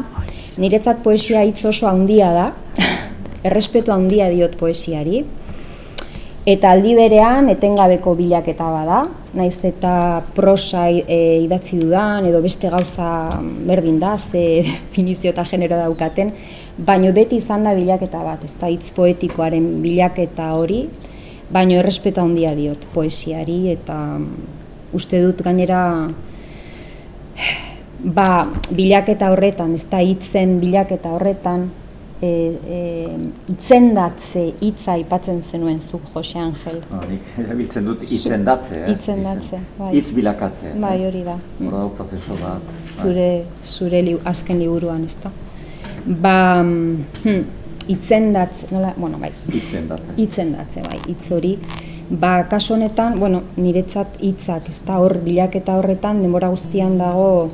[0.61, 2.50] niretzat poesia hitz oso handia da,
[3.48, 5.22] errespetu handia diot poesiari,
[6.44, 9.00] eta aldi berean etengabeko bilaketa bada,
[9.32, 13.09] naiz eta prosa e, idatzi dudan, edo beste gauza
[13.40, 16.36] berdin da, ze definizio eta genero daukaten,
[16.76, 20.84] baino beti izan da bilaketa bat, ez da hitz poetikoaren bilaketa hori,
[21.53, 23.97] baino errespetu handia diot poesiari, eta
[24.97, 25.80] uste dut gainera
[28.01, 28.28] ba,
[28.70, 31.68] bilaketa horretan, ez da hitzen bilaketa horretan,
[32.20, 32.80] e, e,
[33.53, 36.80] itzendatze hitza aipatzen zenuen zuk Jose Angel.
[36.90, 38.94] No, nik erabiltzen dut itzendatze, eh?
[38.94, 39.90] Itzendatze, bai.
[40.01, 40.72] Itz bilakatze.
[40.80, 41.36] Bai, hori da.
[41.61, 42.64] Hora da prozeso bat.
[42.70, 42.94] bai.
[42.97, 43.28] Zure,
[43.64, 45.32] zure li, azken liburuan, ez da.
[46.07, 47.42] Ba, hm,
[47.89, 50.16] itzendatze, nola, bueno, bai, Itzendatze.
[50.16, 51.57] itzendatze, bai, hitz hori.
[52.11, 57.49] Ba, kasu honetan, bueno, niretzat hitzak, ez da, hor bilaketa horretan, denbora guztian dago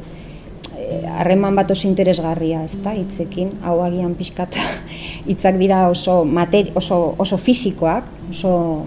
[0.76, 4.58] eh, harreman bat oso interesgarria, ez da, hitzekin, hau agian pixkat,
[5.30, 8.84] hitzak dira oso, materi, oso, oso fisikoak, oso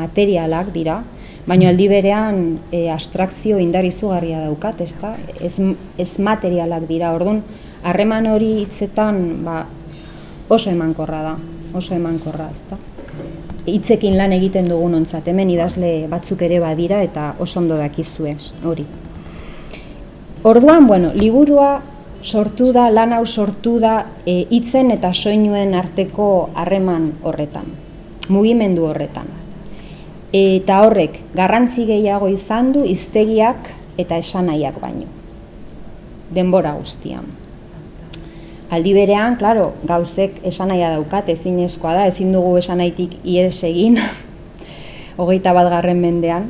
[0.00, 1.02] materialak dira,
[1.46, 2.38] baina aldi berean
[2.72, 5.12] e, abstrakzio indar izugarria daukat, ez da,
[5.44, 5.52] ez,
[6.00, 7.42] ez materialak dira, orduan,
[7.84, 9.64] harreman hori hitzetan, ba,
[10.48, 11.36] oso emankorra da,
[11.74, 12.78] oso emankorra, ez da.
[13.64, 18.84] Hitzekin lan egiten dugun ontzat, hemen idazle batzuk ere badira eta oso ondo dakizue hori.
[20.44, 21.78] Orduan, bueno, liburua
[22.24, 23.94] sortu da, lan hau sortu da
[24.26, 27.70] e, hitzen eta soinuen arteko harreman horretan,
[28.28, 29.30] mugimendu horretan.
[30.34, 35.06] Eta horrek garrantzi gehiago izan du hiztegiak eta esanaiak baino.
[36.34, 37.43] Denbora guztian.
[38.74, 44.00] Aldi berean, claro, gauzek esanaia daukat, ezinezkoa da, ezin dugu esanaitik ies egin,
[45.20, 46.48] hogeita bat garren mendean,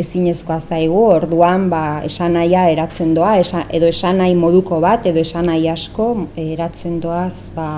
[0.00, 6.08] ezinezkoa zaigu, orduan ba, esanaia eratzen doa, esa, edo esanai moduko bat, edo esanai asko
[6.40, 7.68] eratzen doaz ba,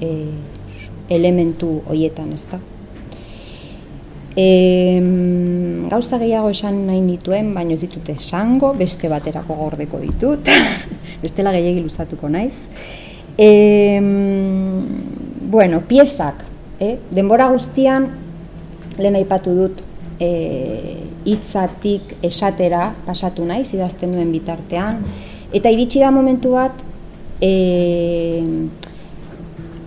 [0.00, 0.14] e,
[1.12, 2.62] elementu hoietan, ez da.
[4.34, 4.48] E,
[5.92, 10.48] gauza gehiago esan nahi nituen, baino ez ditut esango, beste baterako gordeko ditut,
[11.24, 12.54] bestela gehiagi luzatuko naiz.
[13.38, 14.00] E,
[15.50, 16.44] bueno, piezak,
[16.80, 16.96] eh?
[17.10, 18.08] denbora guztian,
[18.98, 19.82] lehen aipatu dut,
[20.22, 20.30] e,
[21.24, 25.00] hitzatik esatera pasatu naiz, idazten duen bitartean,
[25.54, 26.84] eta iritsi da momentu bat,
[27.42, 27.52] e,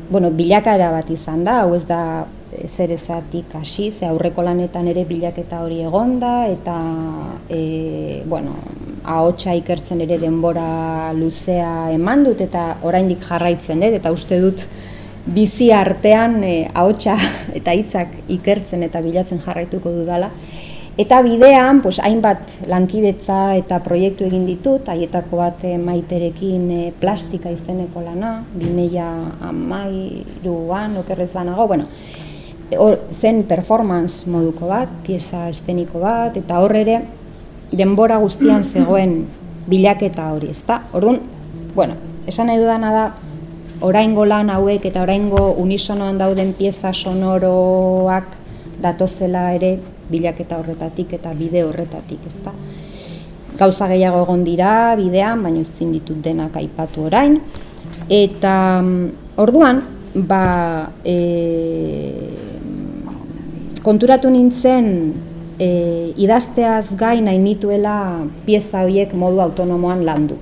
[0.09, 2.01] bueno, bilakara bat izan da, hau ez da
[2.65, 6.75] zer ezatik hasi, ze aurreko lanetan ere bilaketa hori egonda eta
[7.49, 8.55] e, bueno,
[9.03, 14.65] ahotsa ikertzen ere denbora luzea eman dut eta oraindik jarraitzen dut eta uste dut
[15.27, 17.17] bizi artean e, ahotsa
[17.59, 20.31] eta hitzak ikertzen eta bilatzen jarraituko dudala.
[20.97, 27.51] Eta bidean, pues, hainbat lankidetza eta proiektu egin ditut, haietako bat eh, maiterekin e, plastika
[27.53, 29.03] izeneko lana, 2000
[29.45, 31.85] amairuan, okerrez banago, bueno,
[32.75, 36.99] hor, zen performance moduko bat, pieza esteniko bat, eta hor ere
[37.71, 39.21] denbora guztian zegoen
[39.67, 40.81] bilaketa hori, ezta?
[40.95, 41.19] Orduan,
[41.75, 41.95] bueno,
[42.27, 43.05] esan nahi dudana da,
[43.85, 48.33] oraingo lan hauek eta oraingo unisonoan dauden pieza sonoroak
[48.81, 49.77] datozela ere
[50.09, 52.53] bilaketa horretatik eta bide horretatik, ezta?
[53.57, 57.39] Gauza gehiago egon dira bidean, baina ezin ditut denak aipatu orain.
[58.09, 58.83] Eta
[59.41, 59.81] orduan,
[60.29, 61.15] ba, e,
[63.87, 64.87] konturatu nintzen
[65.55, 65.67] e,
[66.19, 70.35] idazteaz gain nahi nituela pieza horiek modu autonomoan landu.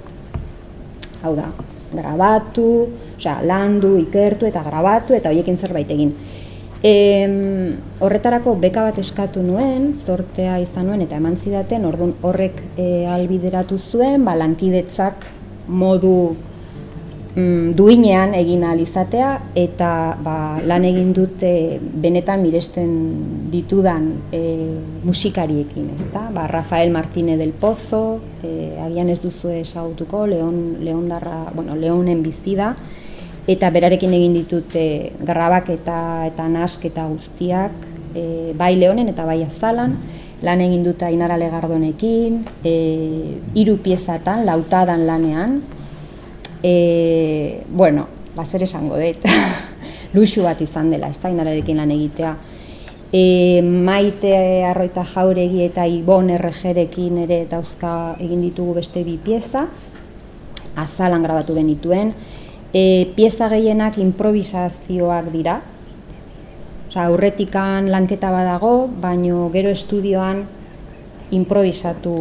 [1.21, 1.51] Hau da,
[1.93, 2.69] grabatu,
[3.17, 6.15] osea, landu, ikertu eta grabatu eta horiekin zerbait egin.
[6.85, 6.93] E,
[8.05, 13.77] horretarako beka bat eskatu nuen, zortea izan nuen eta eman zidaten, orduan horrek e, albideratu
[13.77, 15.29] zuen, ba, lankidetzak
[15.69, 16.35] modu
[17.35, 22.91] mm, duinean egin ahal izatea eta ba, lan egin dute benetan miresten
[23.51, 24.41] ditudan e,
[25.03, 26.27] musikariekin, ezta?
[26.33, 32.73] Ba, Rafael Martínez del Pozo, e, agian ez duzu ezagutuko, Leon, Leondarra, bueno, Leonen bizida,
[33.47, 34.85] eta berarekin egin ditute
[35.21, 37.71] grabak eta eta nasketa guztiak
[38.17, 39.93] e, bai Leonen eta bai Azalan
[40.45, 42.73] lan egin dute Ainara Legardonekin e,
[43.53, 45.59] hiru piezatan lautadan lanean
[46.65, 49.21] e, bueno ba zer esango dut
[50.15, 52.35] luxu bat izan dela ez lan egitea
[53.13, 59.67] e, Maite Arroita Jauregi eta Ibon Errejerekin ere dauzka egin ditugu beste bi pieza
[60.75, 62.13] Azalan grabatu genituen
[62.75, 65.61] e, pieza gehienak improvisazioak dira.
[66.89, 70.43] Osa, aurretikan lanketa badago, baino gero estudioan
[71.35, 72.15] improvisatu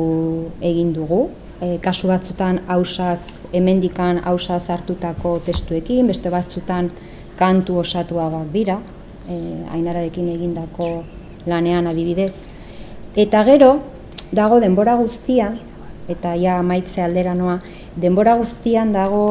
[0.63, 1.29] egin dugu.
[1.65, 6.91] E, kasu batzutan hausaz, hemendikan hausaz hartutako testuekin, beste batzutan
[7.39, 8.77] kantu osatuagoak dira,
[9.25, 9.37] e,
[9.73, 10.89] ainararekin egindako
[11.49, 12.35] lanean adibidez.
[13.17, 13.79] Eta gero,
[14.35, 15.57] dago denbora guztian,
[16.11, 17.57] eta ja maitze aldera noa,
[17.97, 19.25] denbora guztian dago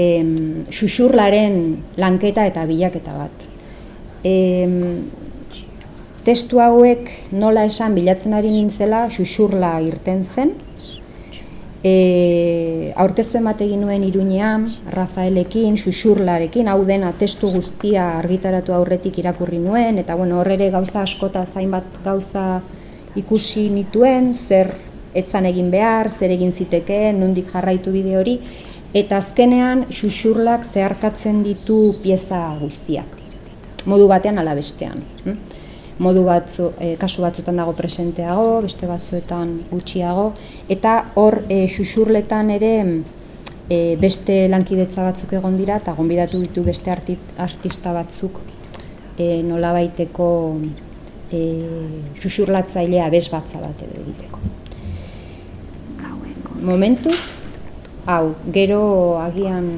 [0.00, 3.46] em, xuxurlaren lanketa eta bilaketa bat.
[4.26, 5.04] Em,
[6.26, 10.56] testu hauek nola esan bilatzen ari nintzela xuxurla irten zen,
[11.84, 20.00] E, aurkeztu emategin nuen iruñean, Rafaelekin, Xuxurlarekin, hau dena testu guztia argitaratu aurretik irakurri nuen,
[20.02, 22.62] eta bueno, horrere gauza askota zainbat gauza
[23.16, 24.72] ikusi nituen, zer
[25.16, 28.38] etzan egin behar, zer egin zitekeen, nondik jarraitu bide hori,
[28.96, 33.20] eta azkenean Xuxurlak zeharkatzen ditu pieza guztiak,
[33.84, 35.04] modu batean ala bestean.
[35.24, 35.38] Hm?
[35.98, 40.32] Modu batzu, e, kasu batzuetan dago presenteago, beste batzuetan gutxiago,
[40.68, 42.72] eta hor e, xuxurletan ere
[43.70, 48.40] e, beste lankidetza batzuk egon dira, eta gonbidatu ditu beste artista batzuk
[49.16, 50.28] e, nola baiteko
[51.32, 51.40] e,
[52.20, 54.44] xuxurlatzailea bez batza bat edo egiteko.
[56.66, 57.12] Momentu,
[58.10, 58.80] hau, gero
[59.22, 59.68] agian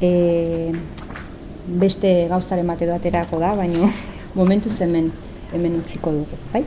[0.00, 0.72] e,
[1.64, 3.88] beste gauzaren bat edo aterako da, baina
[4.34, 5.12] momentu hemen
[5.52, 6.64] hemen utziko dugu, bai?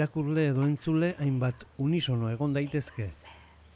[0.00, 3.04] Irakurle edo entzule hainbat unisono egon daitezke.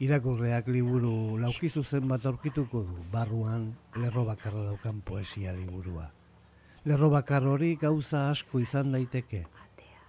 [0.01, 3.67] Irakurleak liburu laukizu zenbat aurkituko du, barruan
[4.01, 6.07] lerro bakarra daukan poesia liburua.
[6.89, 9.43] Lerro bakar hori gauza asko izan daiteke.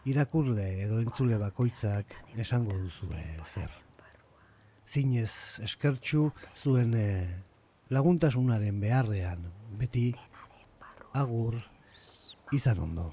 [0.09, 3.11] Irakurle edo entzule bakoitzak esango duzu
[3.53, 3.77] zer.
[4.89, 7.29] Zinez eskertxu zuen eh,
[7.91, 9.45] laguntasunaren beharrean,
[9.77, 10.15] beti
[11.13, 11.61] agur
[12.53, 13.13] izan ondo.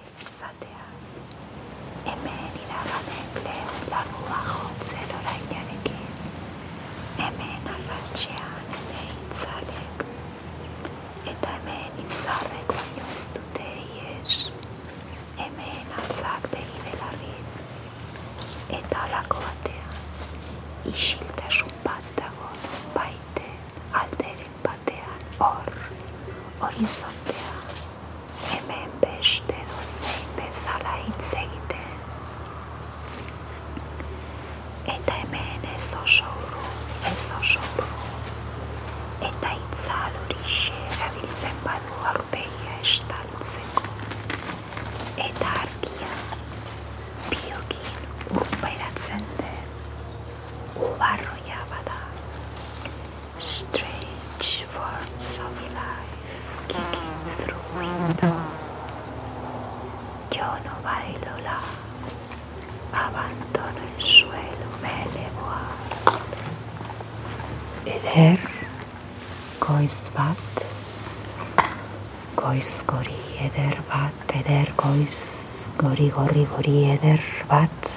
[76.09, 77.91] Gori gori eder bat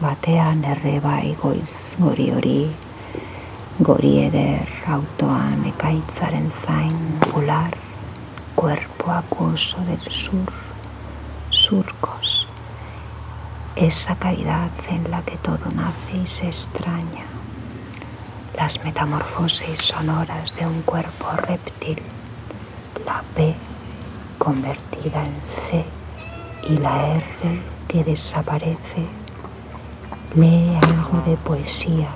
[0.00, 2.60] batean erre bai goiz gori hori
[3.80, 6.96] gori eder autoan ekaitzaren zain
[7.26, 7.74] bular
[8.54, 10.52] cuerpo acuoso del sur
[11.50, 12.46] surcos.
[13.76, 17.26] Esa caridad en la que todo nace y se extraña.
[18.56, 22.02] Las metamorfosis sonoras de un cuerpo reptil
[23.06, 23.54] la P
[24.38, 25.36] convertida en
[25.70, 25.97] C
[26.68, 29.06] y la R que desaparece.
[30.34, 32.08] Lee algo de poesía,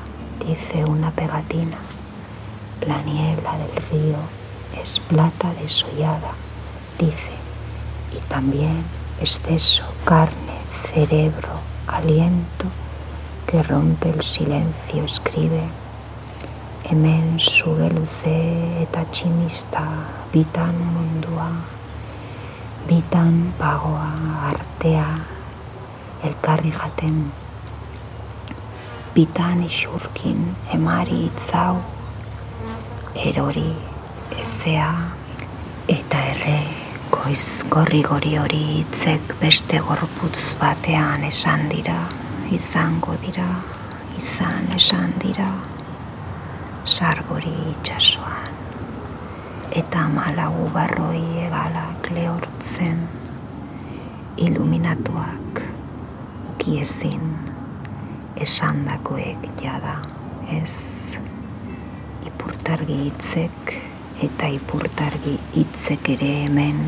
[0.47, 1.79] dice una pegatina.
[2.87, 4.19] La niebla del río
[4.81, 6.33] es plata desollada,
[6.99, 7.33] dice,
[8.13, 8.83] y también
[9.21, 10.59] exceso, carne,
[10.93, 11.49] cerebro,
[11.87, 12.67] aliento
[13.47, 15.63] que rompe el silencio, escribe.
[16.85, 19.85] Hemen eta tximista
[20.33, 21.49] bitan mundua
[22.89, 24.11] bitan pagoa
[24.49, 25.07] artea
[26.24, 27.33] elkarri jaten.
[29.14, 31.76] Bitan isurkin emari itzau
[33.14, 33.72] erori
[34.41, 34.93] ezea
[35.89, 36.61] eta erre
[37.12, 41.99] goiz gorri gori hori hitzek beste gorputz batean esan dira
[42.51, 43.51] izango dira
[44.16, 45.51] izan esan dira
[46.87, 48.53] sargori itxasoan
[49.72, 53.09] eta malagu barroi egala lehortzen,
[54.37, 55.63] iluminatuak,
[56.53, 57.39] ukiezin,
[58.37, 59.97] esandakoek jada,
[60.61, 61.17] ez
[62.27, 63.75] ipurtargi hitzek
[64.23, 66.83] eta ipurtargi hitzek ere hemen,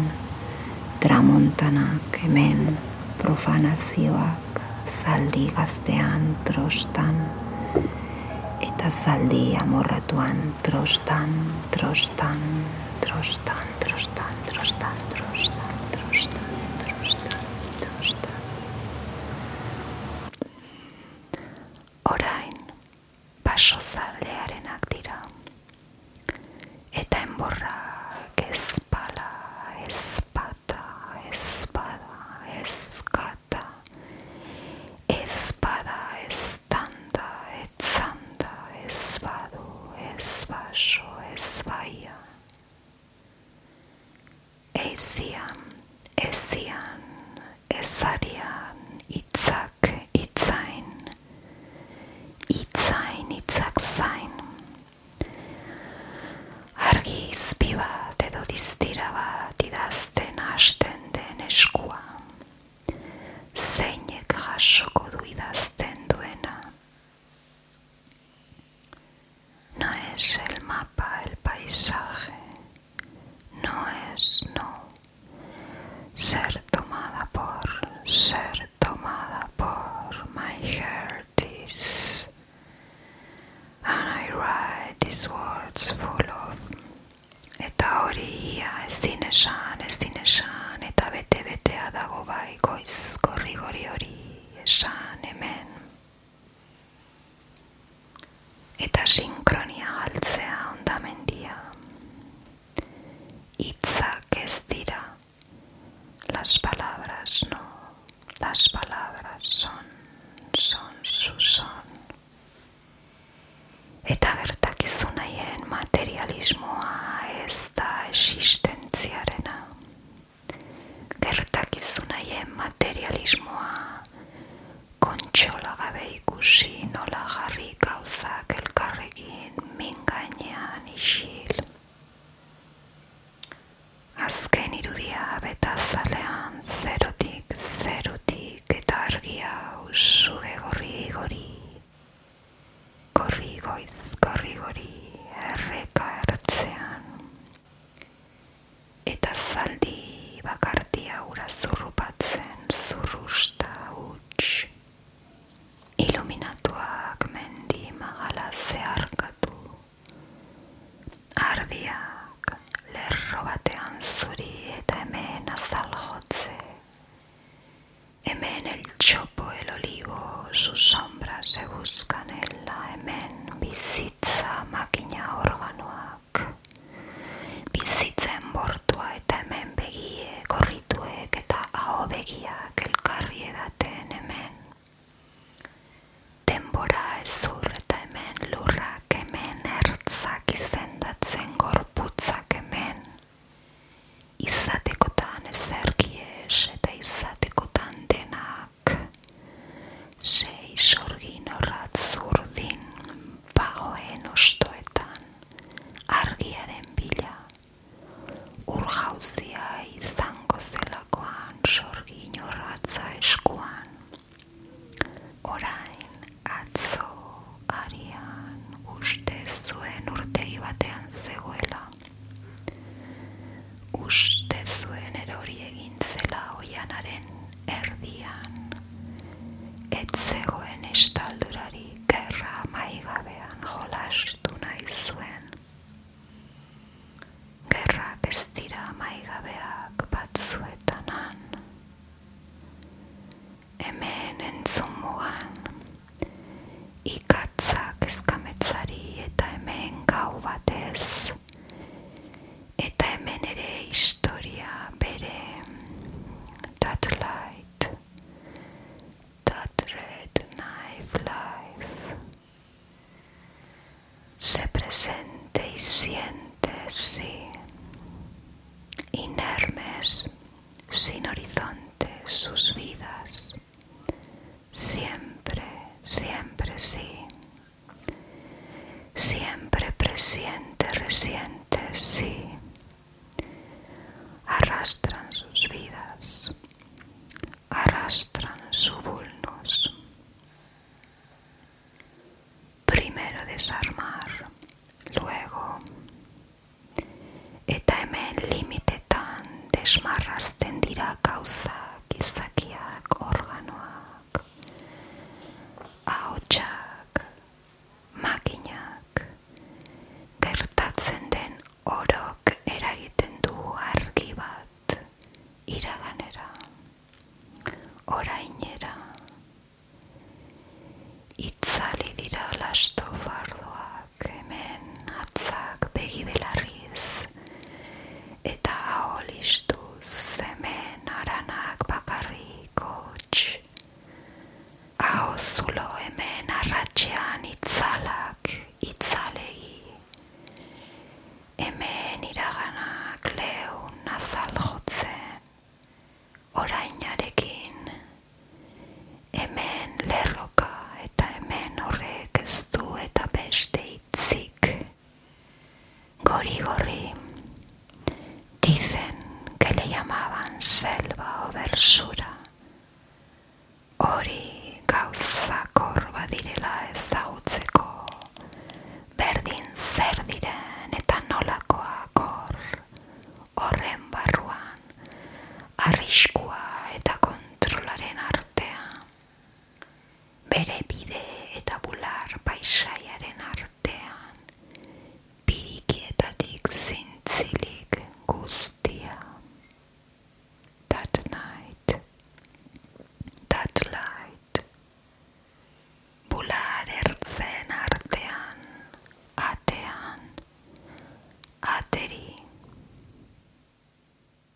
[1.05, 2.77] tramontanak hemen,
[3.23, 7.19] profanazioak, zaldi gaztean, trostan,
[8.65, 11.35] eta zaldi amorratuan, trostan,
[11.71, 12.41] trostan,
[13.01, 14.24] trostan, trostan.
[47.95, 48.34] Sari